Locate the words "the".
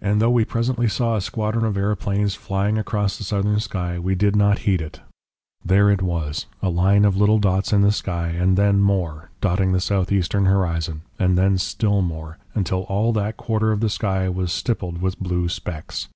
3.18-3.24, 7.82-7.90, 9.72-9.80, 13.80-13.90